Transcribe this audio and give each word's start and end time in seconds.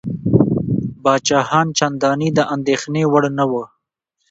پاچاهان 1.03 1.67
چنداني 1.77 2.29
د 2.37 2.39
اندېښنې 2.55 3.03
وړ 3.11 3.23
نه 3.37 3.45
وه. 3.51 3.63